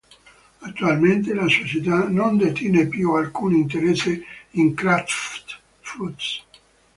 [0.61, 6.41] Attualmente la società non detiene più alcun interesse in Kraft Foods.